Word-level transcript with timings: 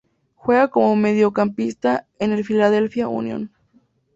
Juega 0.33 0.67
como 0.69 0.95
mediocampista 0.95 2.07
en 2.17 2.31
el 2.31 2.43
Philadelphia 2.43 3.07
Union. 3.07 3.51